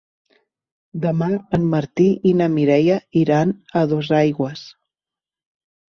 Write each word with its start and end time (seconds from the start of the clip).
Demà 1.03 1.27
en 1.57 1.67
Martí 1.75 2.07
i 2.29 2.33
na 2.41 2.49
Mireia 2.55 2.97
iran 3.25 3.55
a 3.83 3.87
Dosaigües. 3.93 4.65